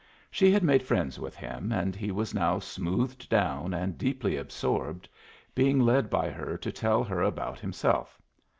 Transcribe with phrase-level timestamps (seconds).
[0.31, 5.07] She had made friends with him, and he was now smoothed down and deeply absorbed,
[5.53, 8.19] being led by her to tell her about himself.